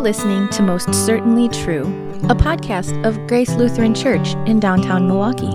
[0.00, 1.82] For listening to Most Certainly True,
[2.30, 5.52] a podcast of Grace Lutheran Church in downtown Milwaukee.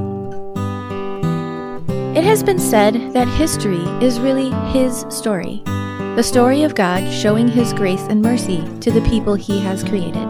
[2.16, 7.48] It has been said that history is really His story, the story of God showing
[7.48, 10.28] His grace and mercy to the people He has created.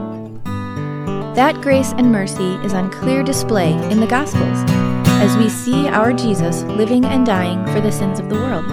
[1.36, 4.64] That grace and mercy is on clear display in the Gospels
[5.20, 8.66] as we see our Jesus living and dying for the sins of the world.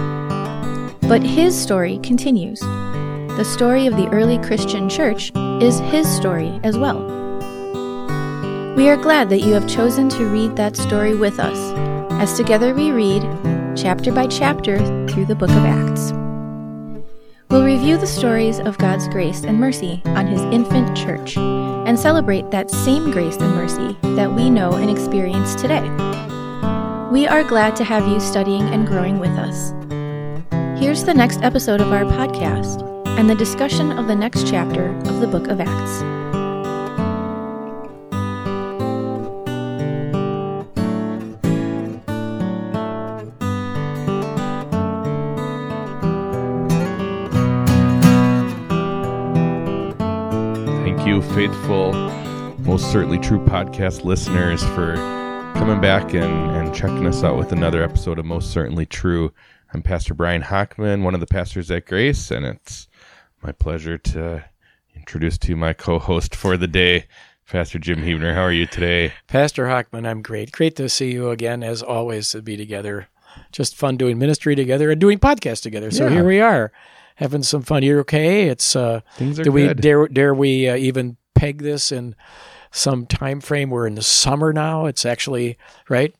[1.01, 2.63] But His story continues
[3.37, 7.01] the story of the early Christian church is his story as well.
[8.75, 11.57] We are glad that you have chosen to read that story with us,
[12.21, 13.23] as together we read,
[13.75, 16.11] chapter by chapter, through the book of Acts.
[17.49, 22.51] We'll review the stories of God's grace and mercy on his infant church and celebrate
[22.51, 25.89] that same grace and mercy that we know and experience today.
[27.11, 29.71] We are glad to have you studying and growing with us.
[30.79, 35.19] Here's the next episode of our podcast and the discussion of the next chapter of
[35.19, 35.99] the book of Acts.
[50.83, 51.93] Thank you, faithful,
[52.59, 54.95] most certainly true podcast listeners, for
[55.53, 59.31] coming back and, and checking us out with another episode of Most Certainly True.
[59.71, 62.87] I'm Pastor Brian Hockman, one of the pastors at Grace, and it's
[63.43, 64.43] my pleasure to
[64.95, 67.05] introduce to you my co-host for the day,
[67.49, 68.33] Pastor Jim Huebner.
[68.33, 69.13] How are you today?
[69.27, 70.51] Pastor Hockman, I'm great.
[70.51, 73.07] Great to see you again, as always, to be together.
[73.51, 75.91] Just fun doing ministry together and doing podcasts together.
[75.91, 76.11] So Yeah.
[76.11, 76.71] here we are,
[77.15, 77.83] having some fun.
[77.83, 78.47] You're okay?
[78.47, 79.81] It's uh, Things are do we good.
[79.81, 82.15] dare dare we uh, even peg this in
[82.71, 83.69] some time frame?
[83.71, 84.85] We're in the summer now.
[84.85, 85.57] It's actually
[85.89, 86.15] right.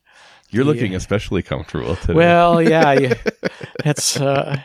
[0.49, 0.71] You're Yeah.
[0.71, 2.13] looking especially comfortable today.
[2.13, 3.13] Well, yeah, yeah.
[3.83, 4.59] that's uh,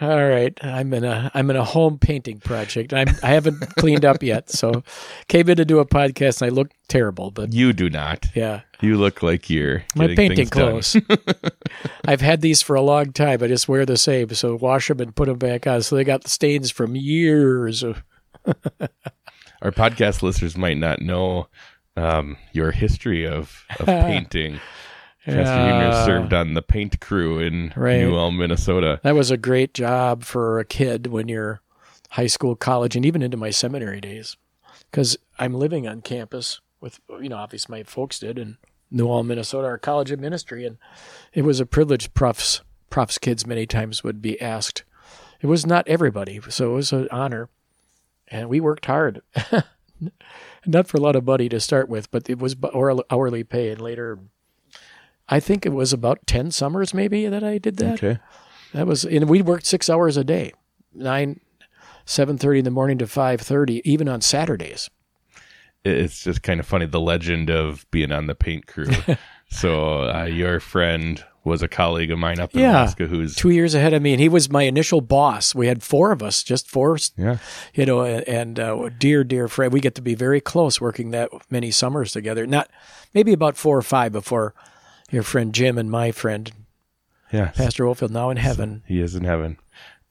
[0.00, 0.52] all right.
[0.62, 2.92] I'm in a I'm in a home painting project.
[2.92, 4.82] I'm I haven't cleaned up yet, so
[5.28, 8.26] came in to do a podcast and I look terrible, but you do not.
[8.34, 8.62] yeah.
[8.80, 10.96] You look like you're My painting clothes.
[12.04, 13.42] I've had these for a long time.
[13.42, 14.28] I just wear the same.
[14.34, 15.82] So wash them and put them back on.
[15.82, 18.02] So they got the stains from years of.
[19.62, 21.48] Our podcast listeners might not know
[21.96, 24.60] um, your history of, of painting.
[25.24, 26.04] Huebner Yeah.
[26.04, 28.00] served on the paint crew in Right.
[28.00, 29.00] New Ulm, Minnesota.
[29.02, 31.60] That was a great job for a kid when you're
[32.10, 34.36] high school, college, and even into my seminary days.
[34.90, 38.58] Because I'm living on campus with, you know, obviously my folks did in
[38.90, 40.64] New Ulm, Minnesota, our college of ministry.
[40.66, 40.76] And
[41.32, 42.60] it was a privilege profs,
[42.90, 44.84] profs kids many times would be asked.
[45.40, 46.40] It was not everybody.
[46.48, 47.48] So it was an honor.
[48.28, 49.20] And we worked hard.
[50.66, 52.54] not for a lot of money to start with, but it was
[53.10, 53.70] hourly pay.
[53.70, 54.18] And later,
[55.28, 57.94] I think it was about 10 summers maybe that I did that.
[58.02, 58.18] Okay.
[58.72, 60.52] That was, and we worked six hours a day,
[60.92, 61.40] nine,
[62.04, 64.90] seven thirty in the morning to five thirty, even on Saturdays.
[65.84, 68.86] It's just kind of funny the legend of being on the paint crew.
[69.48, 72.72] so uh, your friend was a colleague of mine up in Yeah.
[72.82, 75.54] Alaska who's Two years ahead of me, and he was my initial boss.
[75.54, 77.36] We had four of us, just four, yeah
[77.74, 79.72] you know, and uh, dear, dear friend.
[79.72, 82.46] We get to be very close working that many summers together.
[82.46, 82.70] Not
[83.12, 84.54] maybe about four or five before
[85.10, 86.50] your friend Jim and my friend
[87.32, 88.82] yeah Pastor Oldfield, now in heaven.
[88.86, 89.58] he is in heaven.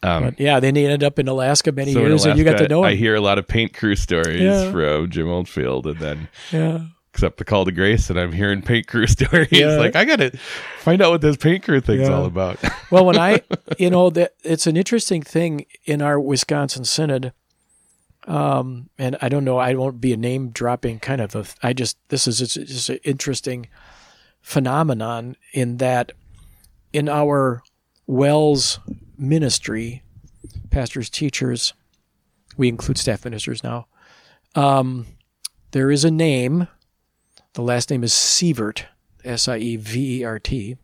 [0.02, 2.52] Um, But yeah, then he ended up in Alaska many so years, and you got
[2.54, 4.72] to Alaska, know I hear a lot of paint crew stories Yeah.
[4.72, 6.82] from Jim Oldfield, and then yeah.
[7.14, 9.48] accept the call to grace, and I'm hearing paint crew stories.
[9.52, 9.78] Yeah.
[9.78, 10.38] Like I gotta
[10.80, 12.60] find out what this paint crew thing's all about.
[12.92, 13.42] Well, when I,
[13.80, 17.34] you know, that it's an interesting thing in our Wisconsin synod.
[18.28, 21.74] Um, and I don't know, I won't be a name dropping kind of a, I
[21.74, 23.68] just, this is it's just an interesting
[24.44, 26.12] phenomenon in that
[26.94, 27.64] in our
[28.06, 28.80] WELS
[29.18, 30.04] ministry,
[30.70, 31.74] pastors, teachers,
[32.56, 33.88] we include staff ministers now.
[34.54, 35.08] Um,
[35.72, 36.68] there is a name.
[37.54, 38.86] The last name is Sievert,
[39.24, 40.78] S I E V E R T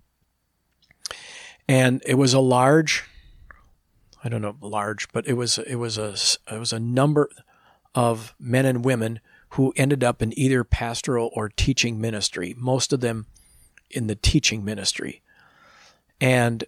[1.70, 3.06] and it was a large
[4.24, 6.16] i don't know large but it was it was a
[6.54, 7.30] it was a number
[7.96, 9.20] of men and women
[9.54, 13.28] who ended up in either pastoral or teaching ministry most of them
[13.90, 15.22] in the teaching ministry
[16.22, 16.64] and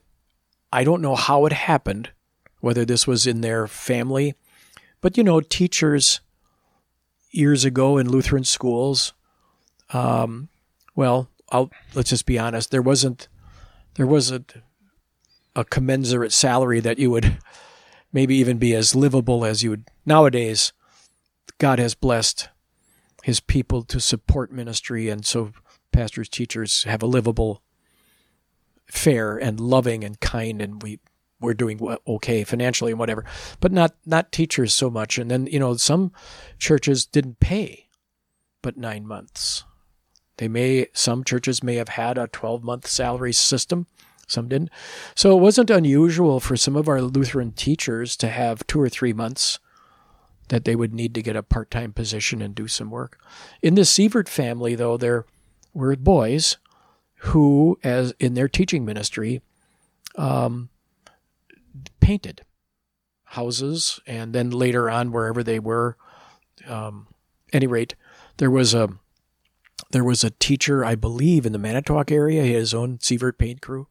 [0.71, 2.12] i don't know how it happened
[2.59, 4.35] whether this was in their family
[5.01, 6.21] but you know teachers
[7.31, 9.13] years ago in lutheran schools
[9.94, 10.47] um,
[10.95, 13.27] well I'll, let's just be honest there wasn't
[13.95, 14.53] there wasn't
[15.56, 17.38] a commensurate salary that you would
[18.13, 20.73] maybe even be as livable as you would nowadays.
[21.57, 22.50] God has blessed
[23.23, 25.51] his people to support ministry, and so
[25.92, 27.62] pastors, teachers have a livable,
[28.88, 31.00] fair, and loving and kind, and we
[31.40, 33.26] were doing okay financially and whatever,
[33.60, 35.18] but not not teachers so much.
[35.18, 36.12] And then you know some
[36.60, 37.88] churches didn't pay,
[38.62, 39.64] but nine months.
[40.38, 43.88] They may some churches may have had a twelve month salary system,
[44.28, 44.70] some didn't.
[45.16, 49.14] So it wasn't unusual for some of our Lutheran teachers to have two or three
[49.14, 49.60] months
[50.50, 53.20] that they would need to get a part time position and do some work.
[53.62, 55.26] In the Sievert family, though, there
[55.73, 56.57] were boys
[57.15, 59.41] who, as in their teaching ministry,
[60.15, 60.69] um,
[62.00, 62.41] painted
[63.23, 65.97] houses, and then later on, wherever they were.
[66.68, 67.07] Um,
[67.53, 67.95] any rate,
[68.38, 68.89] there was a
[69.91, 72.44] there was a teacher, I believe, in the Manitowoc area.
[72.44, 73.88] He had his own Sievert paint crew,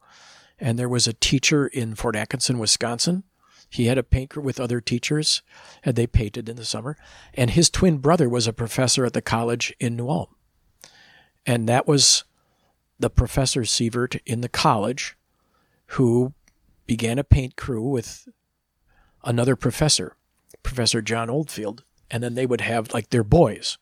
[0.59, 3.25] and there was a teacher in Fort Atkinson, Wisconsin.
[3.69, 5.43] He had a paint crew with other teachers,
[5.85, 6.97] and they painted in the summer.
[7.35, 10.29] And his twin brother was a professor at the college in New Ulm,
[11.51, 12.23] and that was
[13.01, 15.17] the professor Sievert in the college,
[15.87, 16.33] who
[16.87, 18.29] began a paint crew with
[19.25, 20.15] another professor,
[20.63, 23.79] Professor John Oldfield, and then they would have like their boys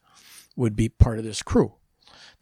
[0.56, 1.75] would be part of this crew.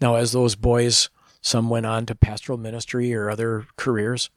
[0.00, 4.30] Now, as those boys, some went on to pastoral ministry or other careers,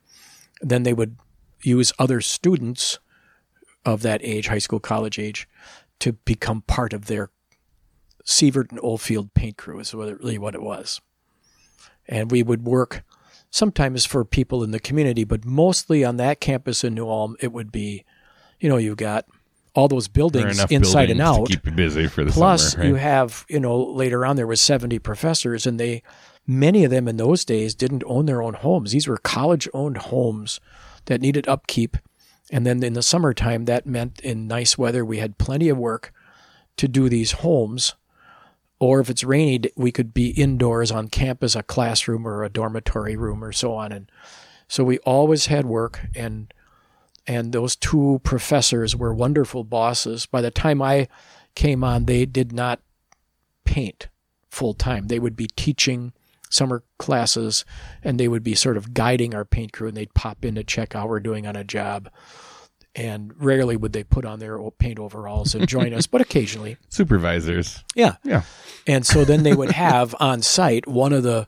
[0.59, 1.17] then they would
[1.61, 2.97] use other students
[3.85, 5.47] of that age, high school, college age,
[5.99, 7.29] to become part of their
[8.25, 11.01] Sievert and Oldfield paint crew, is really what it was.
[12.07, 13.03] And we would work
[13.51, 17.51] sometimes for people in the community, but mostly on that campus in New Ulm, it
[17.51, 18.05] would be,
[18.59, 19.25] you know, you've got
[19.75, 21.45] all those buildings inside and buildings out.
[21.45, 22.85] to keep you busy for the Plus, summer.
[22.85, 26.03] you have, you know, later on there was 70 professors, and they,
[26.45, 28.91] many of them in those days didn't own their own homes.
[28.91, 30.59] These were college-owned homes
[31.05, 31.97] that needed upkeep.
[32.51, 36.11] And then in the summertime, that meant in nice weather, we had plenty of work
[36.77, 37.93] to do these homes.
[38.79, 43.15] Or if it's rainy, we could be indoors on campus, a classroom or a dormitory
[43.15, 43.91] room or so on.
[43.91, 44.09] And
[44.67, 46.53] so we always had work and
[47.27, 50.25] and those two professors were wonderful bosses.
[50.25, 51.07] By the time I
[51.53, 52.79] came on, they did not
[53.65, 54.07] paint
[54.49, 55.07] full time.
[55.07, 56.13] They would be teaching
[56.49, 57.65] summer classes
[58.03, 60.63] and they would be sort of guiding our paint crew and they'd pop in to
[60.63, 62.09] check how we're doing on a job.
[62.99, 66.77] And rarely would they put on their paint overalls and join us, but occasionally.
[66.89, 67.83] Supervisors.
[67.95, 68.15] Yeah.
[68.23, 68.41] Yeah.
[68.85, 71.47] And so then they would have on site one of the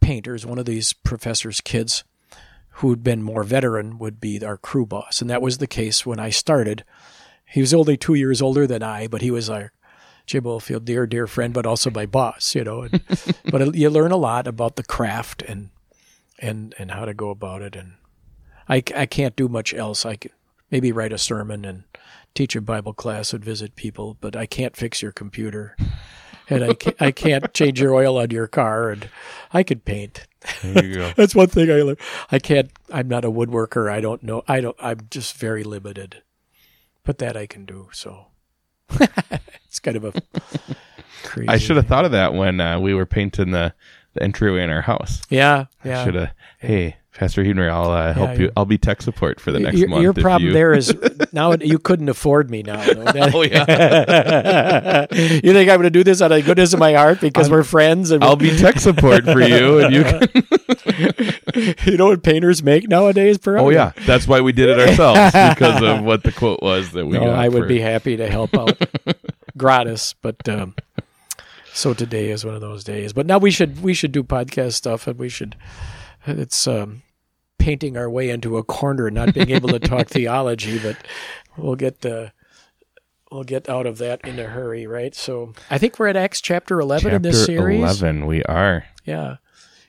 [0.00, 2.04] painters, one of these professors' kids
[2.78, 5.20] who'd been more veteran would be our crew boss.
[5.20, 6.84] And that was the case when I started.
[7.44, 9.72] He was only two years older than I, but he was our
[10.26, 12.82] Jim Oldfield, dear, dear friend, but also my boss, you know.
[12.82, 13.02] And,
[13.50, 15.70] but you learn a lot about the craft and
[16.38, 17.74] and and how to go about it.
[17.74, 17.94] And
[18.68, 20.06] I, I can't do much else.
[20.06, 20.18] I
[20.70, 21.84] maybe write a sermon and
[22.34, 25.76] teach a Bible class and visit people, but I can't fix your computer.
[26.50, 29.08] And I can't, I can't change your oil on your car, and
[29.52, 30.26] I could paint.
[30.62, 31.12] There you go.
[31.16, 31.98] That's one thing I learned.
[32.32, 32.70] I can't.
[32.90, 33.90] I'm not a woodworker.
[33.90, 34.42] I don't know.
[34.48, 34.76] I don't.
[34.80, 36.22] I'm just very limited.
[37.04, 37.88] But that I can do.
[37.92, 38.26] So
[38.90, 40.12] it's kind of a
[41.22, 41.48] crazy.
[41.48, 43.74] I should have thought of that when uh, we were painting the,
[44.14, 45.22] the entryway in our house.
[45.28, 46.04] Yeah, yeah.
[46.04, 46.30] Should have.
[46.58, 48.52] Hey, Pastor Henry, I'll uh, help Yeah, you.
[48.56, 50.02] I'll be tech support for the next your, month.
[50.04, 50.94] your problem you- there is
[51.32, 52.78] now you couldn't afford me now.
[53.34, 55.06] Oh yeah.
[55.12, 57.50] you think I'm going to do this out of the goodness of my heart because
[57.50, 60.04] we're friends and I'll be tech support for you, and you.
[60.04, 64.78] Can, you know what painters make nowadays per oh yeah, that's why we did it
[64.88, 67.30] ourselves because of what the quote was that we No.
[67.30, 68.80] I would for- be happy to help out
[69.56, 70.76] gratis, but um,
[71.72, 73.12] so today is one of those days.
[73.12, 75.56] But now we should we should do podcast stuff, and we should.
[76.26, 77.02] It's um,
[77.58, 80.96] painting our way into a corner, not being able to talk theology, but
[81.56, 82.28] we'll get uh,
[83.30, 85.14] we'll get out of that in a hurry, right?
[85.14, 87.80] So I think we're at Acts chapter eleven in this series.
[87.80, 88.26] eleven.
[88.26, 88.86] We are.
[89.04, 89.36] Yeah.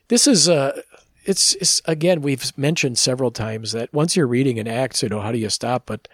[0.08, 0.82] This is uh
[1.26, 5.22] it's, it's again we've mentioned several times that once you're reading an Acts, you know,
[5.22, 5.86] how do you stop?
[5.86, 6.08] But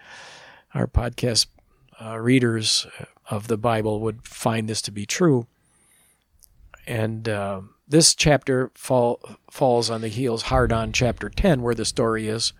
[0.74, 1.46] our podcast
[2.00, 2.86] uh, readers
[3.30, 5.46] of the Bible would find this to be true.
[6.86, 11.84] And uh, this chapter fall, falls on the heels hard on chapter 10, where the
[11.84, 12.52] story is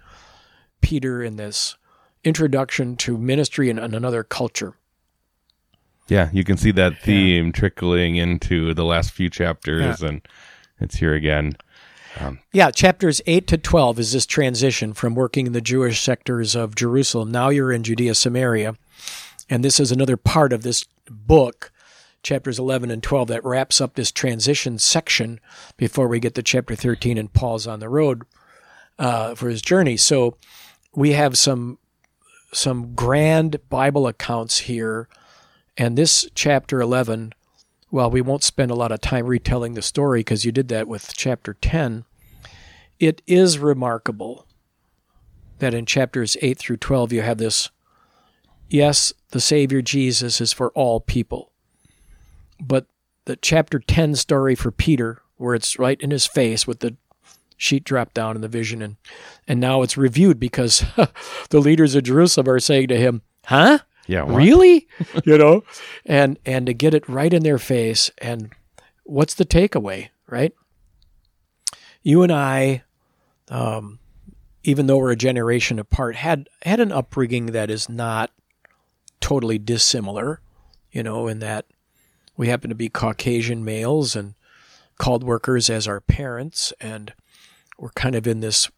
[0.80, 1.76] Peter in this
[2.24, 4.74] introduction to ministry in, in another culture.
[6.08, 10.22] Yeah, you can see that theme trickling into the last few chapters, and
[10.80, 11.56] it's here again.
[12.20, 16.54] Um, yeah, chapters 8 to 12 is this transition from working in the Jewish sectors
[16.54, 17.30] of Jerusalem.
[17.30, 18.76] Now you're in Judea, Samaria.
[19.48, 21.70] And this is another part of this book,
[22.26, 25.38] chapters 11 and 12, that wraps up this transition section
[25.76, 28.24] before we get to chapter 13 and Paul's on the road
[28.98, 29.96] uh, for his journey.
[29.96, 30.36] So
[30.92, 31.78] we have some
[32.52, 35.08] some grand Bible accounts here.
[35.76, 37.32] And this chapter 11
[37.92, 40.88] well, we won't spend a lot of time retelling the story because you did that
[40.88, 42.04] with chapter 10.
[42.98, 44.48] It is remarkable
[45.60, 47.70] that in chapters 8 through 12 you have this
[48.68, 51.52] yes, the Savior Jesus is for all people.
[52.60, 52.86] But
[53.26, 56.96] the chapter 10 story for Peter, where it's right in his face with the
[57.56, 58.96] sheet dropped down in the vision, and,
[59.48, 60.84] and now it's reviewed because
[61.50, 63.78] the leaders of Jerusalem are saying to him, Huh?
[64.06, 64.22] Yeah.
[64.22, 64.36] what?
[64.36, 64.88] Really?
[65.24, 65.64] you know?
[66.04, 68.50] And and to get it right in their face and
[69.04, 70.52] what's the takeaway, right?
[72.02, 72.82] You and I
[73.48, 73.98] um
[74.64, 78.32] even though we're a generation apart had had an upbringing that is not
[79.20, 80.40] totally dissimilar,
[80.90, 81.66] you know, in that
[82.36, 84.34] we happen to be Caucasian males and
[84.98, 87.12] called workers as our parents and
[87.78, 88.70] we're kind of in this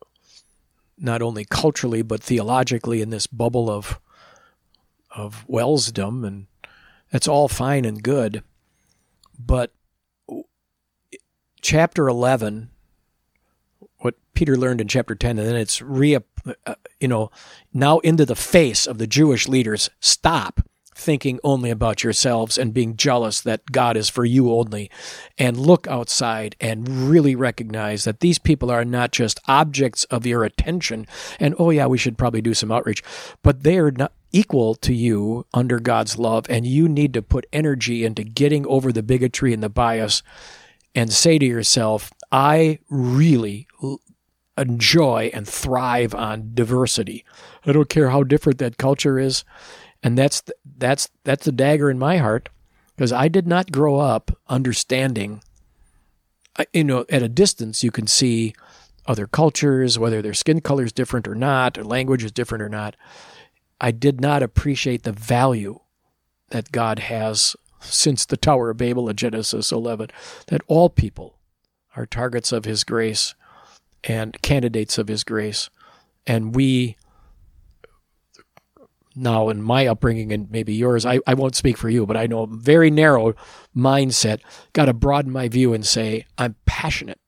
[0.98, 4.00] not only culturally but theologically in this bubble of
[5.10, 6.46] of Wellsdom, and
[7.10, 8.42] that's all fine and good.
[9.38, 9.72] But
[11.60, 12.70] chapter 11,
[13.98, 17.30] what Peter learned in chapter 10, and then it's re, uh, you know,
[17.72, 20.60] now into the face of the Jewish leaders stop
[20.98, 24.90] thinking only about yourselves and being jealous that God is for you only,
[25.38, 30.44] and look outside and really recognize that these people are not just objects of your
[30.44, 31.06] attention.
[31.38, 33.02] And oh, yeah, we should probably do some outreach,
[33.42, 37.46] but they are not equal to you under God's love, and you need to put
[37.52, 40.22] energy into getting over the bigotry and the bias
[40.94, 43.68] and say to yourself, I really
[44.58, 47.24] enjoy and thrive on diversity.
[47.64, 49.44] I don't care how different that culture is
[50.02, 50.42] and that's
[50.78, 52.48] that's that's the dagger in my heart
[52.96, 55.42] because I did not grow up understanding.
[56.56, 58.54] Uh, you know, at a distance, you can see
[59.06, 62.68] other cultures, whether their skin color is different or not, or language is different or
[62.68, 62.96] not.
[63.80, 65.80] I did not appreciate the value
[66.50, 70.10] that God has since the Tower of Babel in Genesis 11,
[70.48, 71.38] that all people
[71.96, 73.34] are targets of His grace
[74.04, 75.70] and candidates of His grace.
[76.26, 76.96] And we
[79.18, 82.26] now in my upbringing and maybe yours, I, I won't speak for you, but I
[82.26, 83.34] know a very narrow
[83.76, 84.40] mindset.
[84.72, 87.20] Got to broaden my view and say, I'm passionate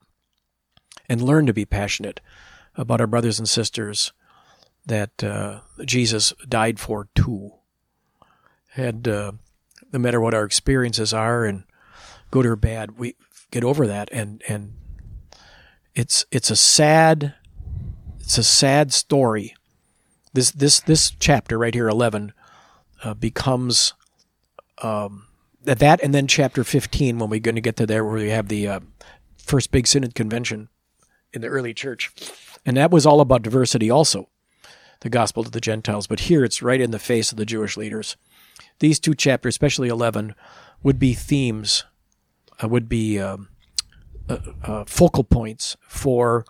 [1.08, 2.20] and learn to be passionate
[2.76, 4.12] about our brothers and sisters
[4.86, 7.52] that uh, Jesus died for too.
[8.76, 9.32] And uh,
[9.92, 11.64] no matter what our experiences are and
[12.30, 13.16] good or bad, we
[13.50, 14.08] get over that.
[14.12, 14.74] And, and
[15.94, 17.34] it's, it's a sad,
[18.20, 19.54] it's a sad story
[20.32, 22.32] this this this chapter right here, eleven,
[23.02, 23.94] uh, becomes
[24.82, 25.26] um,
[25.62, 28.48] that, and then chapter fifteen when we're going to get to there, where we have
[28.48, 28.80] the uh,
[29.36, 30.68] first big synod convention
[31.32, 32.10] in the early church,
[32.64, 34.28] and that was all about diversity, also,
[35.00, 36.06] the gospel to the Gentiles.
[36.06, 38.16] But here, it's right in the face of the Jewish leaders.
[38.78, 40.34] These two chapters, especially eleven,
[40.82, 41.84] would be themes,
[42.62, 43.48] uh, would be um,
[44.28, 46.44] uh, uh, focal points for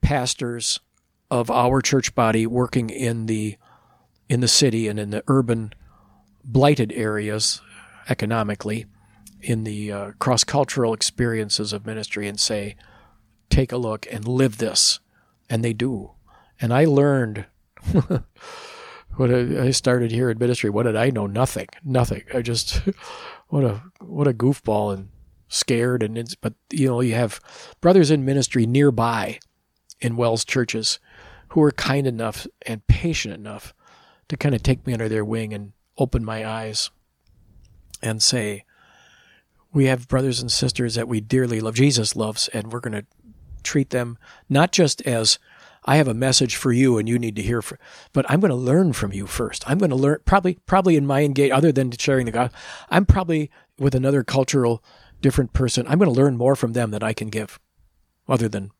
[0.00, 0.80] pastors
[1.30, 3.56] of our church body working in the
[4.28, 5.72] in the city and in the urban
[6.44, 7.60] blighted areas
[8.08, 8.86] economically
[9.40, 12.76] in the uh, cross cultural experiences of ministry and say,
[13.50, 15.00] take a look and live this.
[15.50, 16.12] And they do.
[16.60, 17.46] And I learned
[19.16, 20.70] when I started here in ministry.
[20.70, 21.26] What did I know?
[21.26, 21.68] Nothing.
[21.84, 22.22] Nothing.
[22.32, 22.76] I just,
[23.48, 25.10] what a, what a goofball and
[25.48, 26.02] scared.
[26.02, 27.40] And, but, you know, you have
[27.80, 29.38] brothers in ministry nearby
[30.00, 30.98] in WELS churches
[31.54, 33.72] who were kind enough and patient enough
[34.28, 36.90] to kind of take me under their wing and open my eyes
[38.02, 38.64] and say,
[39.72, 43.06] we have brothers and sisters that we dearly love, Jesus loves, and we're going to
[43.62, 44.18] treat them
[44.48, 45.38] not just as
[45.84, 47.78] I have a message for you and you need to hear from,
[48.12, 49.62] but I'm going to learn from you first.
[49.70, 52.58] I'm going to learn probably, probably in my engage, other than sharing the gospel,
[52.90, 54.82] I'm probably with another cultural
[55.20, 55.86] different person.
[55.86, 57.60] I'm going to learn more from them than I can give
[58.28, 58.72] other than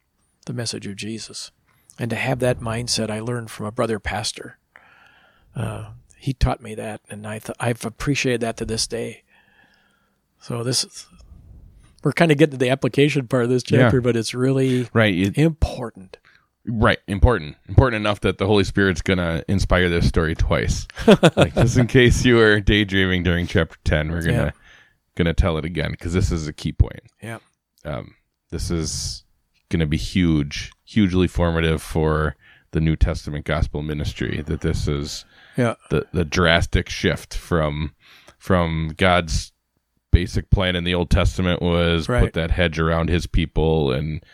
[0.47, 1.53] the message of Jesus.
[1.99, 4.59] And to have that mindset, I learned from a brother pastor.
[5.55, 9.23] Uh, he taught me that, and I th- I've appreciated that to this day.
[10.41, 11.07] So this,
[12.03, 14.03] we're kind of getting to the application part of this chapter, Yeah.
[14.03, 15.15] but it's really Right.
[15.15, 16.19] You- important.
[16.67, 20.87] Right, important, important enough that the Holy Spirit's gonna inspire this story twice.
[21.37, 24.51] like, just in case you were daydreaming during chapter ten, we're gonna Yeah.
[25.15, 27.01] gonna tell it again because this is a key point.
[27.23, 27.39] Yeah.
[27.85, 28.15] Um,
[28.51, 29.25] this is
[29.69, 32.37] gonna be huge, hugely formative for
[32.73, 34.43] the New Testament gospel ministry.
[34.47, 35.25] That this is
[35.57, 35.75] Yeah.
[35.91, 37.93] the the drastic shift from
[38.39, 39.53] from God's
[40.11, 42.21] basic plan in the Old Testament was Right.
[42.25, 44.25] put that hedge around His people and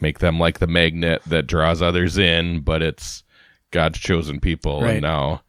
[0.00, 3.22] make them like the magnet that draws others in, but it's
[3.70, 4.94] God's chosen people, Right.
[4.94, 5.42] and now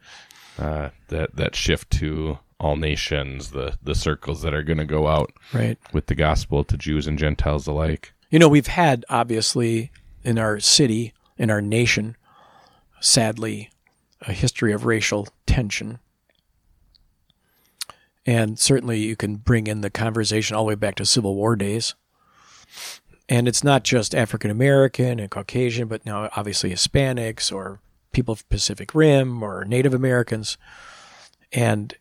[0.57, 5.07] uh, that that shift to all nations, the the circles that are going to go
[5.07, 5.77] out Right.
[5.93, 8.13] with the gospel to Jews and Gentiles alike.
[8.35, 12.17] You know, we've had obviously in our city, in our nation,
[12.99, 13.69] sadly,
[14.23, 15.99] a history of racial tension.
[18.25, 21.55] And certainly you can bring in the conversation all the way back to Civil War
[21.55, 21.95] days.
[23.29, 27.79] And it's not just African American and Caucasian, but now obviously Hispanics or
[28.11, 30.57] people of Pacific Rim or Native Americans.
[31.53, 31.95] And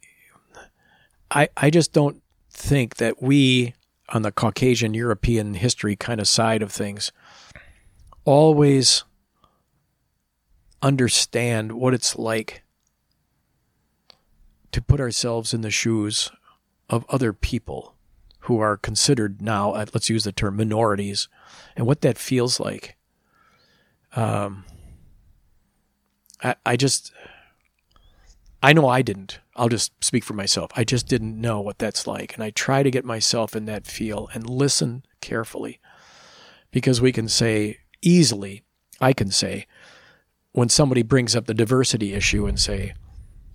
[1.30, 3.74] I, I just don't think that we,
[4.10, 7.12] on the Caucasian European history kind of side of things,
[8.24, 9.04] always
[10.82, 12.62] understand what it's like
[14.72, 16.30] to put ourselves in the shoes
[16.90, 17.94] of other people
[18.40, 21.28] who are considered now, let's use the term minorities,
[21.76, 22.96] and what that feels like.
[24.14, 24.64] Um,
[26.42, 27.10] I, I just,
[28.64, 29.40] I know I didn't.
[29.56, 30.70] I'll just speak for myself.
[30.74, 32.32] I just didn't know what that's like.
[32.32, 35.80] And I try to get myself in that feel and listen carefully
[36.70, 38.62] because we can say easily,
[39.02, 39.66] I can say,
[40.52, 42.94] when somebody brings up the diversity issue and say,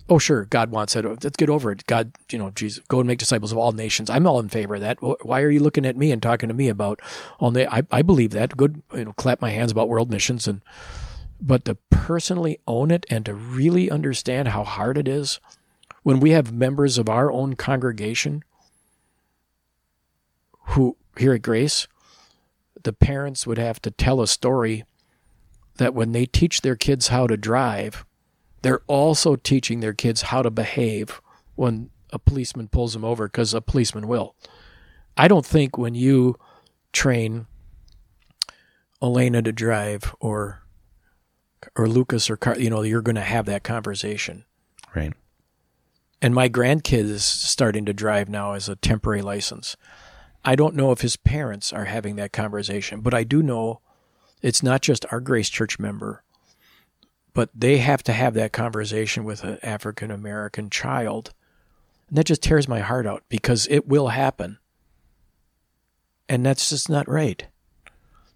[0.08, 1.04] oh, sure, God wants it.
[1.04, 1.84] Let's get over it.
[1.86, 4.10] God, you know, Jesus, go and make disciples of all nations.
[4.10, 4.98] I'm all in favor of that.
[5.00, 7.00] Why are you looking at me and talking to me about
[7.40, 7.50] all?
[7.50, 8.56] Na- I, I believe that.
[8.56, 10.62] Good, you know, clap my hands about world missions and,
[11.40, 15.40] but to personally own it and to really understand how hard it is
[16.02, 18.42] when we have members of our own congregation
[20.68, 21.86] who here at Grace,
[22.82, 24.84] the parents would have to tell a story
[25.76, 28.04] that when they teach their kids how to drive,
[28.62, 31.20] they're also teaching their kids how to behave
[31.56, 34.34] when a policeman pulls them over because a policeman will.
[35.16, 36.36] I don't think when you
[36.92, 37.46] train
[39.02, 40.62] Elena to drive or
[41.76, 44.44] or Lucas or Car, you know, you're going to have that conversation.
[44.94, 45.12] Right.
[46.22, 49.76] And my grandkid is starting to drive now as a temporary license.
[50.44, 53.80] I don't know if his parents are having that conversation, but I do know
[54.42, 56.22] it's not just our Grace Church member,
[57.32, 61.32] but they have to have that conversation with an African American child.
[62.08, 64.58] And that just tears my heart out because it will happen.
[66.28, 67.46] And that's just not right.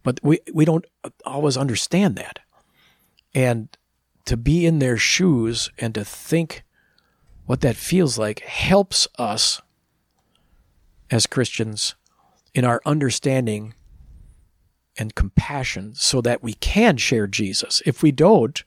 [0.02, 0.84] But we, we don't
[1.24, 2.40] always understand that.
[3.34, 3.68] And
[4.26, 6.62] to be in their shoes and to think
[7.46, 9.60] what that feels like helps us
[11.10, 11.94] as Christians
[12.54, 13.74] in our understanding
[14.96, 17.82] and compassion so that we can share Jesus.
[17.84, 18.62] If we don't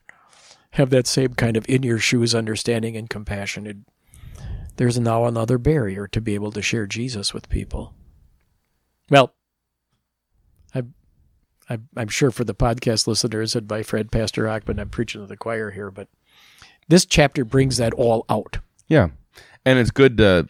[0.72, 3.78] have that same kind of in your shoes understanding and compassion, it,
[4.76, 7.94] there's now another barrier to be able to share Jesus with people.
[9.10, 9.34] Well,
[11.70, 15.28] I, I'm sure for the podcast listeners and by Fred Pastor Hockman, I'm preaching to
[15.28, 16.08] the choir here, but
[16.88, 18.60] this chapter brings that all out.
[18.88, 19.10] Yeah,
[19.66, 20.48] and it's good to,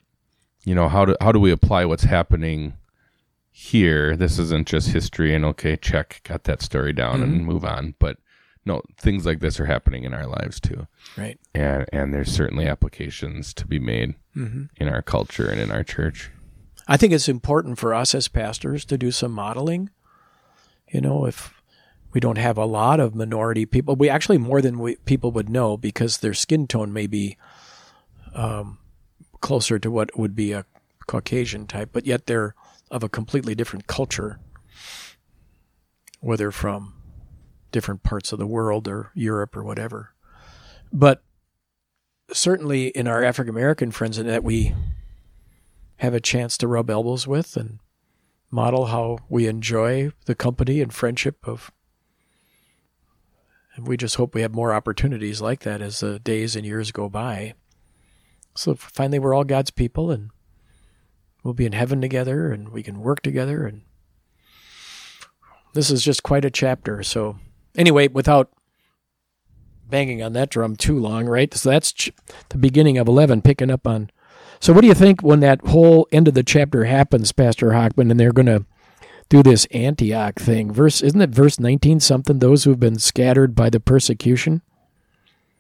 [0.64, 2.74] you know, how do how do we apply what's happening
[3.52, 4.16] here?
[4.16, 7.34] This isn't just history and okay, check, got that story down mm-hmm.
[7.34, 7.96] and move on.
[7.98, 8.18] But
[8.66, 10.86] no, things like this are happening in our lives too,
[11.18, 11.40] right?
[11.56, 14.66] And and there's certainly applications to be made mm-hmm.
[14.76, 16.30] in our culture and in our church.
[16.88, 19.90] I think it's important for us as pastors to do some modeling.
[20.90, 21.54] You know, if
[22.14, 25.50] we don't have a lot of minority people, we actually more than we, people would
[25.50, 27.38] know because their skin tone may be
[28.34, 28.80] um,
[29.42, 30.66] closer to what would be a
[31.08, 32.56] Caucasian type, but yet they're
[32.90, 34.40] of a completely different culture,
[36.22, 36.94] whether from
[37.72, 40.14] different parts of the world or Europe or whatever.
[40.92, 41.22] But
[42.32, 44.74] certainly in our African American friends, and that we
[45.98, 47.80] have a chance to rub elbows with and
[48.50, 51.72] model how we enjoy the company and friendship of.
[53.76, 56.92] And we just hope we have more opportunities like that as the days and years
[56.92, 57.54] go by.
[58.56, 60.32] So finally, we're all God's people, and
[61.44, 63.68] we'll be in heaven together, and we can work together.
[63.68, 63.84] And
[65.74, 67.04] this is just quite a chapter.
[67.04, 67.38] So,
[67.76, 68.52] anyway, without
[69.88, 71.54] banging on that drum too long, right?
[71.54, 72.10] So that's
[72.50, 74.10] the beginning of 11, picking up on.
[74.60, 78.12] So, what do you think when that whole end of the chapter happens, Pastor Hockman,
[78.12, 78.66] and they're going to
[79.30, 80.72] do this Antioch thing?
[80.72, 82.40] Verse isn't it verse 19 something?
[82.40, 84.62] Those who have been scattered by the persecution.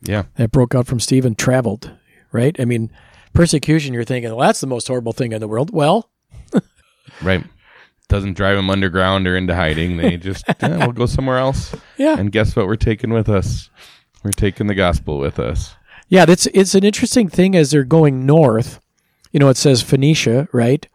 [0.02, 1.92] Yeah, that broke out from Stephen traveled
[2.32, 2.56] right?
[2.60, 2.92] I mean,
[3.34, 5.72] persecution, you're thinking, well, that's the most horrible thing in the world.
[5.72, 6.10] Well,
[7.22, 7.44] right.
[8.10, 9.98] Doesn't drive them underground or into hiding.
[9.98, 11.76] They just, yeah, we'll go somewhere else.
[11.98, 12.18] Yeah.
[12.18, 12.68] And guess what?
[12.68, 13.70] We're taking with us.
[14.24, 15.76] We're taking the gospel with us.
[16.10, 18.80] Yeah, that's it's an interesting thing as they're going north.
[19.32, 20.88] You know, it says Phoenicia, right?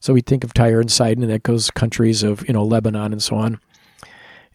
[0.00, 3.12] So we think of Tyre and Sidon, and that goes countries of you know Lebanon
[3.12, 3.60] and so on.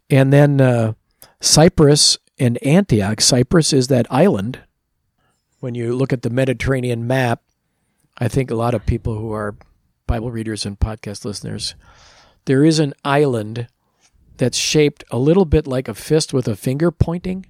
[0.10, 0.94] And then uh,
[1.40, 3.22] Cyprus and Antioch.
[3.22, 4.62] Cyprus is that island
[5.62, 7.42] when you look at the Mediterranean map,
[8.18, 9.56] I think a lot of people who are
[10.08, 11.76] Bible readers and podcast listeners,
[12.46, 13.68] there is an island
[14.38, 17.46] that's shaped a little bit like a fist with a finger pointing.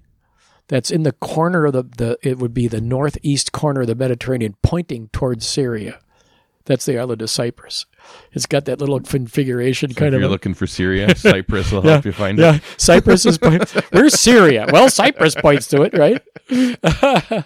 [0.72, 3.96] That's in the corner of the, the it would be the northeast corner of the
[3.96, 6.00] Mediterranean, pointing towards Syria.
[6.66, 7.88] That's the island of Cyprus.
[8.32, 10.22] It's got that little configuration So kind if of.
[10.22, 12.62] you're a- looking for Syria, Cyprus will yeah, help you find yeah, it.
[12.78, 13.38] Cyprus is.
[13.92, 14.68] Where's Syria?
[14.72, 16.22] Well, Cyprus points to it, right?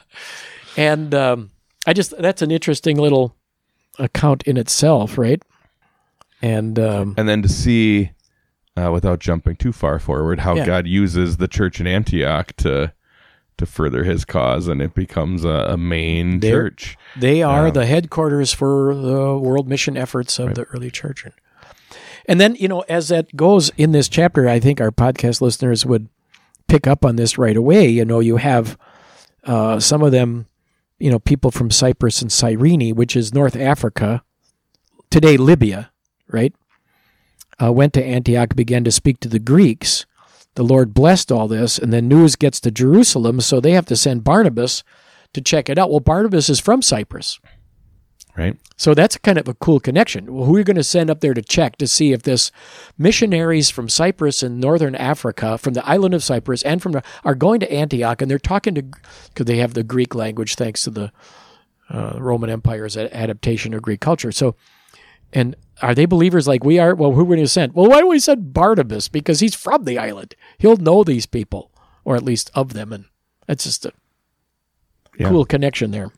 [0.78, 1.52] and um,
[1.88, 3.36] I just that's an interesting little
[4.00, 5.42] account in itself, right?
[6.42, 8.12] And um, And then to see,
[8.78, 10.66] uh, without jumping too far forward, how Yeah.
[10.66, 12.94] God uses the church in Antioch to
[13.58, 16.98] to further His cause, and it becomes a, a main There- church.
[17.18, 17.72] They are Yeah.
[17.72, 21.26] the headquarters for the world mission efforts of the early church.
[22.28, 25.86] And then, you know, as that goes in this chapter, I think our podcast listeners
[25.86, 26.10] would
[26.68, 27.88] pick up on this right away.
[27.88, 28.78] You know, you have
[29.44, 30.48] uh, some of them,
[30.98, 34.24] you know, people from Cyprus and Cyrene, which is North Africa,
[35.12, 35.92] today Libya,
[36.28, 36.54] right?
[37.62, 40.06] Uh, went to Antioch, began to speak to the Greeks.
[40.56, 43.96] The Lord blessed all this, and then news gets to Jerusalem, so they have to
[43.96, 44.84] send Barnabas
[45.34, 45.90] to check it out.
[45.90, 47.40] Well, Barnabas is from Cyprus.
[48.38, 48.58] Right?
[48.76, 50.34] So that's kind of a cool connection.
[50.34, 52.52] Well, who are you going to send up there to check to see if this
[52.98, 57.62] missionaries from Cyprus and northern Africa, from the island of Cyprus, and from are going
[57.62, 61.12] to Antioch and they're talking to because they have the Greek language thanks to the
[61.90, 64.34] uh, Roman Empire's adaptation of Greek culture.
[64.34, 64.56] So,
[65.34, 66.96] and are they believers like we are?
[66.96, 67.74] Well, who are we going to send?
[67.74, 70.36] Well, why don't we send Barnabas because he's from the island?
[70.58, 71.72] He'll know these people,
[72.06, 73.06] or at least of them, and
[73.48, 73.92] that's just a
[75.18, 75.30] Yeah.
[75.30, 76.12] cool connection there.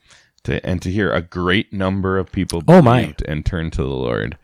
[0.43, 3.02] To, and to hear a great number of people Oh, my.
[3.02, 4.38] believed and turned to the Lord.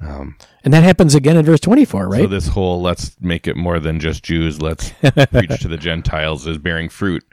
[0.00, 2.22] Um, And that happens again in verse twenty-four, right?
[2.22, 4.90] So this whole let's make it more than just Jews, let's
[5.30, 7.24] preach to the Gentiles is bearing fruit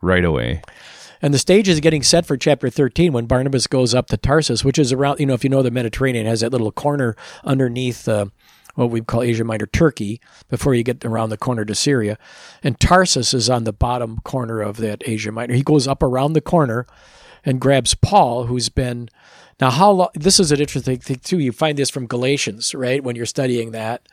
[0.00, 0.62] right away.
[1.22, 4.64] And the stage is getting set for chapter 13 when Barnabas goes up to Tarsus,
[4.64, 7.16] which is around, you know, if you know the Mediterranean, it has that little corner
[7.44, 8.26] underneath uh,
[8.74, 12.18] what we call Asia Minor Turkey before you get around the corner to Syria.
[12.62, 15.54] And Tarsus is on the bottom corner of that Asia Minor.
[15.54, 16.86] He goes up around the corner
[17.44, 19.08] and grabs Paul, who's been.
[19.60, 20.08] Now, how long?
[20.14, 21.38] This is an interesting thing, too.
[21.38, 23.04] You find this from Galatians, right?
[23.04, 24.08] When you're studying that.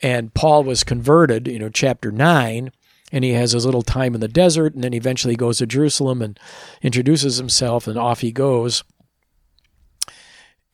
[0.00, 2.72] And Paul was converted, you know, chapter 9
[3.12, 6.22] and he has his little time in the desert and then eventually goes to Jerusalem
[6.22, 6.40] and
[6.80, 8.82] introduces himself and off he goes.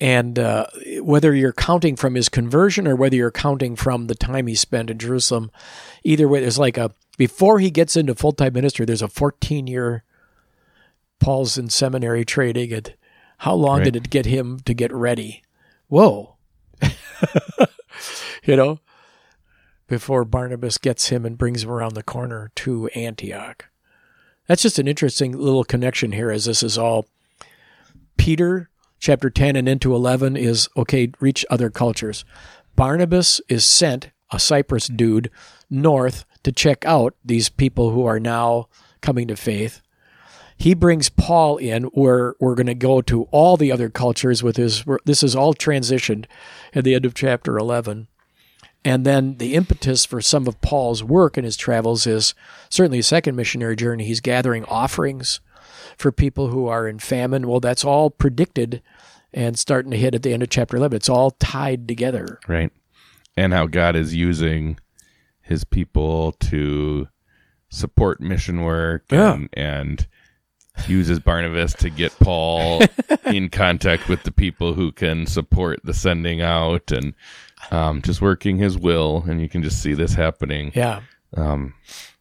[0.00, 0.66] And uh,
[1.00, 4.90] whether you're counting from his conversion or whether you're counting from the time he spent
[4.90, 5.50] in Jerusalem,
[6.04, 9.66] either way, there's like a before he gets into full time ministry, there's a 14
[9.66, 10.04] year
[11.18, 12.72] Paul's in seminary training.
[12.72, 12.94] And
[13.38, 13.84] how long Right.
[13.86, 15.42] did it get him to get ready?
[15.88, 16.36] Whoa.
[18.44, 18.78] you know?
[19.88, 23.66] Before Barnabas gets him and brings him around the corner to Antioch.
[24.46, 27.06] That's just an interesting little connection here, as this is all
[28.16, 32.24] Peter, chapter 10 and into 11, is okay, reach other cultures.
[32.76, 35.30] Barnabas is sent, a Cyprus dude,
[35.68, 38.68] north to check out these people who are now
[39.00, 39.80] coming to faith.
[40.56, 44.56] He brings Paul in, where we're going to go to all the other cultures with
[44.56, 44.84] his.
[45.04, 46.26] This is all transitioned
[46.74, 48.08] at the end of chapter 11.
[48.84, 52.34] And then the impetus for some of Paul's work in his travels is
[52.70, 54.04] certainly a second missionary journey.
[54.04, 55.40] He's gathering offerings
[55.96, 57.48] for people who are in famine.
[57.48, 58.80] Well, that's all predicted
[59.34, 60.96] and starting to hit at the end of chapter 11.
[60.96, 62.38] It's all tied together.
[62.48, 62.70] Right.
[63.36, 64.78] And how God is using
[65.42, 67.08] his people to
[67.68, 69.34] support mission work Yeah.
[69.34, 70.06] and, and
[70.86, 72.82] uses Barnabas to get Paul
[73.26, 77.14] in contact with the people who can support the sending out and
[77.70, 79.24] um, just working his will.
[79.28, 81.00] And you can just see this happening Yeah.
[81.36, 81.74] um,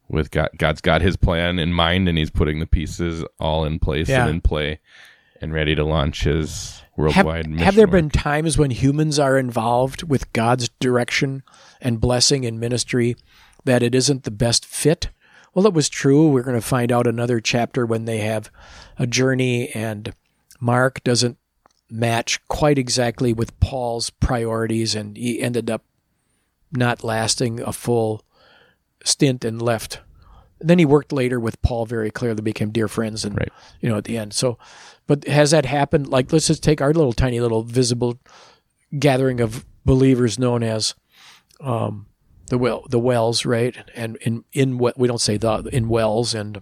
[0.09, 0.49] with God.
[0.57, 4.21] God's got his plan in mind and he's putting the pieces all in place Yeah.
[4.21, 4.79] and in play
[5.41, 7.63] and ready to launch his Have, worldwide mission.
[7.65, 7.91] have there work.
[7.91, 11.43] been times when humans are involved with God's direction
[11.79, 13.15] and blessing in ministry
[13.65, 15.09] that it isn't the best fit?
[15.53, 16.29] Well, it was true.
[16.29, 18.49] We're going to find out another chapter when they have
[18.97, 20.13] a journey and
[20.59, 21.37] Mark doesn't
[21.89, 25.83] match quite exactly with Paul's priorities and he ended up
[26.71, 28.23] not lasting a full
[29.03, 30.01] stint and left.
[30.59, 33.51] Then he worked later with Paul very clearly, became dear friends and Right.
[33.79, 34.33] you know at the end.
[34.33, 34.57] So
[35.07, 36.07] but has that happened?
[36.07, 38.19] Like, let's just take our little tiny little visible
[38.99, 40.93] gathering of believers known as
[41.61, 42.07] um,
[42.49, 43.75] the well, the WELS, right?
[43.95, 46.61] And in in what we don't say the in WELS, and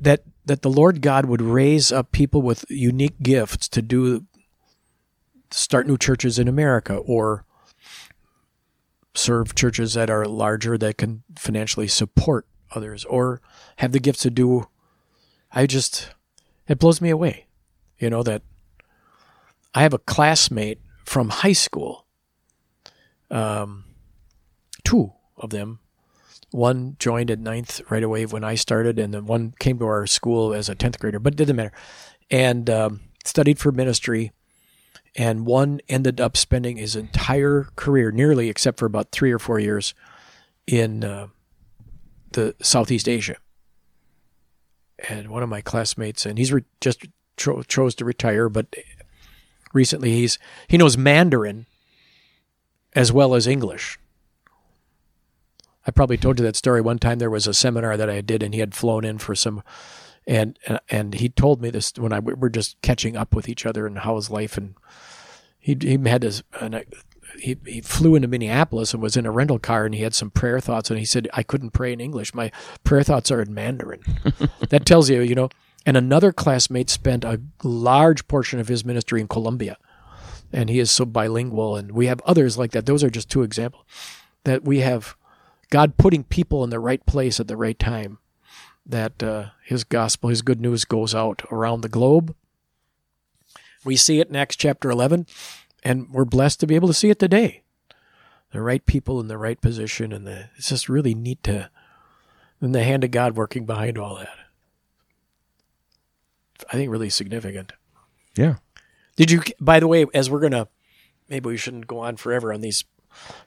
[0.00, 4.26] that that the Lord God would raise up people with unique gifts to do
[5.50, 7.44] start new churches in America or
[9.14, 13.40] serve churches that are larger that can financially support others or
[13.76, 14.66] have the gifts to do
[15.54, 16.10] I just
[16.66, 17.46] it blows me away.
[17.98, 18.42] You know that
[19.74, 22.06] I have a classmate from high school.
[23.30, 23.84] Um,
[24.82, 25.78] two of them
[26.54, 30.06] One joined at ninth right away when I started, and then one came to our
[30.06, 31.72] school as a 10th grader, but it didn't matter.
[32.30, 34.30] And um, studied for ministry.
[35.16, 39.58] And one ended up spending his entire career, nearly except for about three or four
[39.58, 39.94] years,
[40.64, 41.26] in uh,
[42.30, 43.34] the Southeast Asia.
[45.08, 47.04] And one of my classmates, and he's re- just
[47.36, 48.72] cho- chose to retire, but
[49.72, 50.38] recently he's
[50.68, 51.66] he knows Mandarin
[52.94, 53.98] as well as English.
[55.86, 57.18] I probably told you that story one time.
[57.18, 59.62] There was a seminar that I did, and he had flown in for some,
[60.26, 63.66] and and he told me this when I we were just catching up with each
[63.66, 64.74] other and how his life, and
[65.58, 66.82] he he had this, and I, uh,
[67.38, 70.30] he he flew into Minneapolis and was in a rental car, and he had some
[70.30, 72.34] prayer thoughts, and he said I couldn't pray in English.
[72.34, 72.50] My
[72.82, 74.02] prayer thoughts are in Mandarin.
[74.70, 75.50] that tells you, you know.
[75.86, 79.76] And another classmate spent a large portion of his ministry in Colombia,
[80.50, 81.76] and he is so bilingual.
[81.76, 82.86] And we have others like that.
[82.86, 83.84] Those are just two examples
[84.44, 85.14] that we have
[85.70, 88.18] God putting people in the right place at the right time,
[88.86, 92.34] that uh, His gospel, His good news goes out around the globe.
[93.84, 95.26] We see it in Acts chapter 11,
[95.82, 97.62] and we're blessed to be able to see it today.
[98.52, 101.70] The right people in the right position, and the, it's just really neat to,
[102.60, 104.28] and the hand of God working behind all that.
[106.72, 107.72] I think really significant.
[108.36, 108.56] Yeah.
[109.16, 110.68] Did you, by the way, as we're going to,
[111.28, 112.84] maybe we shouldn't go on forever on these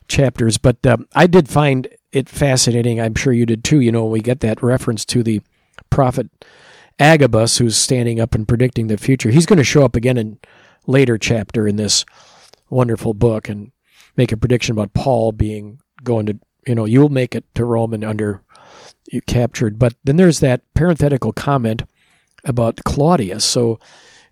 [0.07, 2.99] chapters, but um, I did find it fascinating.
[2.99, 3.79] I'm sure you did too.
[3.79, 5.41] You know, we get that reference to the
[5.89, 6.29] prophet
[6.99, 9.29] Agabus, who's standing up and predicting the future.
[9.29, 10.39] He's going to show up again in
[10.87, 12.05] later chapter in this
[12.69, 13.71] wonderful book and
[14.15, 17.93] make a prediction about Paul being going to, you know, you'll make it to Rome
[17.93, 18.41] and under
[19.11, 19.77] you captured.
[19.77, 21.83] But then there's that parenthetical comment
[22.43, 23.45] about Claudius.
[23.45, 23.79] So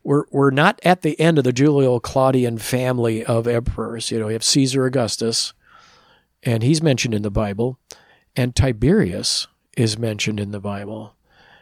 [0.04, 4.12] we're we're not at the end of the Julio Claudian family of emperors.
[4.12, 5.54] You know, you have Caesar Augustus,
[6.45, 7.79] and he's mentioned in the Bible,
[8.36, 11.15] and Tiberius is mentioned in the Bible.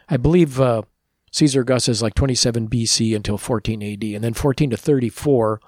[0.08, 0.82] I believe uh,
[1.32, 5.60] Caesar Augustus is like 27 BC until 14 AD, and then 14 to 34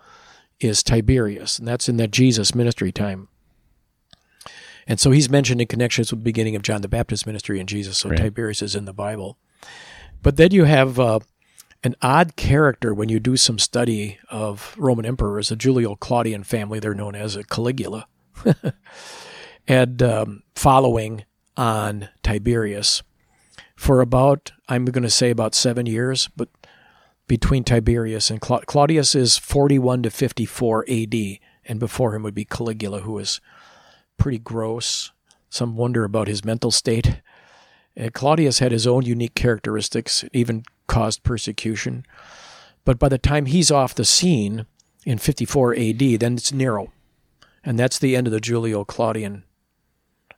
[0.61, 3.29] is Tiberius, and that's in that Jesus ministry time.
[4.87, 7.69] And so he's mentioned in connections with the beginning of John the Baptist ministry and
[7.69, 7.99] Jesus.
[7.99, 8.19] So Right.
[8.19, 9.37] Tiberius is in the Bible.
[10.23, 11.21] But then you have uh,
[11.83, 16.79] an odd character when you do some study of Roman emperors, the Julio Claudian family,
[16.79, 18.07] they're known as a Caligula,
[19.69, 21.25] and um, following
[21.57, 23.03] on Tiberius
[23.77, 26.49] for about, I'm going to say about seven years, but
[27.29, 31.15] between Tiberius and Cla- Claudius is 41 to 54 AD,
[31.65, 33.41] and before him would be Caligula, who was
[34.17, 35.13] pretty gross.
[35.51, 37.21] Some wonder about his mental state.
[37.97, 42.05] And Claudius had his own unique characteristics, even caused persecution.
[42.85, 44.67] But by the time he's off the scene
[45.05, 46.93] in 54 AD, then it's Nero.
[47.67, 49.43] And that's the end of the Julio Claudian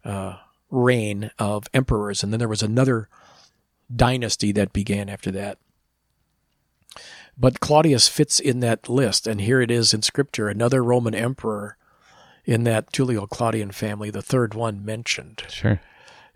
[0.02, 0.38] uh,
[0.70, 2.22] reign of emperors.
[2.22, 3.08] And then there was another
[3.94, 5.58] dynasty that began after that.
[7.36, 9.26] But Claudius fits in that list.
[9.26, 11.76] And here it is in Scripture another Roman emperor
[12.46, 15.80] in that Julio Claudian family, the third one mentioned Sure.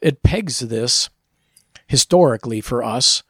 [0.03, 1.09] it pegs this
[1.87, 3.23] historically for us,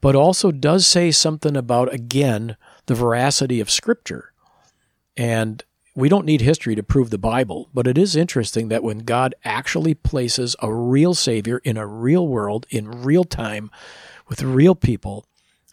[0.00, 4.32] but also does say something about, again, the veracity of Scripture.
[5.16, 5.62] And
[5.94, 9.34] we don't need history to prove the Bible, but it is interesting that when God
[9.44, 13.70] actually places a real Savior in a real world, in real time,
[14.28, 15.24] with real people,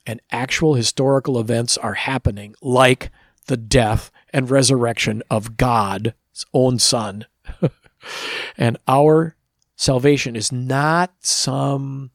[0.06, 3.10] and actual historical events are happening, like
[3.48, 6.14] the death and resurrection of God's
[6.54, 7.26] own Son.
[8.58, 9.36] and our
[9.76, 12.12] salvation is not some